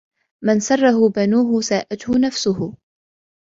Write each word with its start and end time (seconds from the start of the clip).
مَنْ 0.43 0.59
سَرَّهُ 0.59 1.09
بَنُوهُ 1.09 1.61
سَاءَتْهُ 1.61 2.17
نَفْسُهُ 2.19 2.75